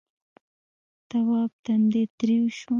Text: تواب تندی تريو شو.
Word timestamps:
تواب 1.09 1.51
تندی 1.65 2.03
تريو 2.17 2.45
شو. 2.57 2.69